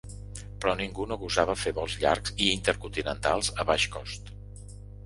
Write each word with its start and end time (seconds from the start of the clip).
Però 0.63 0.71
ningú 0.79 1.05
no 1.11 1.17
gosava 1.25 1.57
fer 1.65 1.75
vols 1.81 1.99
llargs 2.05 2.35
i 2.47 2.51
intercontinentals 2.57 3.55
a 3.59 3.69
baix 3.73 3.89
cost. 3.99 4.35